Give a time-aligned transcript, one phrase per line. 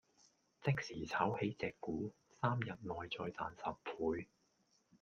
[0.63, 2.11] 即時炒起隻股，
[2.41, 4.27] 三日內再賺十倍